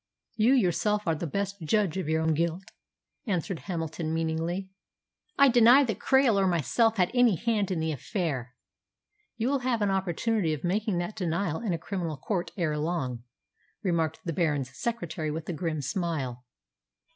[0.35, 2.63] "You yourself are the best judge of your own guilt,"
[3.27, 4.67] answered Hamilton meaningly.
[5.37, 8.55] "I deny that Krail or myself had any hand in the affair."
[9.37, 13.25] "You will have an opportunity of making that denial in a criminal court ere long,"
[13.83, 16.45] remarked the Baron's secretary with a grim smile.